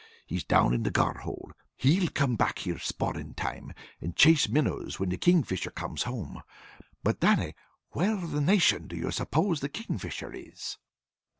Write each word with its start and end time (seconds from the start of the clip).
He's 0.25 0.43
down 0.43 0.73
in 0.73 0.81
the 0.81 0.89
Gar 0.89 1.19
hole, 1.19 1.51
and 1.51 1.55
he'll 1.77 2.09
come 2.09 2.35
back 2.35 2.57
here 2.57 2.79
spawning 2.79 3.35
time, 3.35 3.71
and 3.99 4.15
chase 4.15 4.49
minnows 4.49 4.99
when 4.99 5.09
the 5.09 5.15
Kingfisher 5.17 5.69
comes 5.69 6.01
home. 6.01 6.41
But, 7.03 7.19
Dannie, 7.19 7.53
where 7.91 8.15
the 8.15 8.41
nation 8.41 8.87
do 8.87 8.95
you 8.95 9.11
suppose 9.11 9.59
the 9.59 9.69
Kingfisher 9.69 10.33
is?" 10.33 10.77